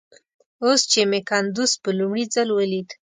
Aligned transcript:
اوس 0.63 0.81
چې 0.91 0.99
مې 1.09 1.19
کندوز 1.29 1.71
په 1.83 1.89
لومړي 1.99 2.25
ځل 2.33 2.49
وليد. 2.53 2.89